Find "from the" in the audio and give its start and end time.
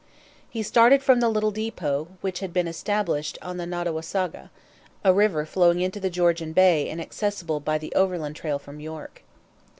1.03-1.29